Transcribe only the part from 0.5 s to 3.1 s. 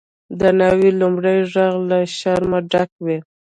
ناوی لومړی ږغ له شرمه ډک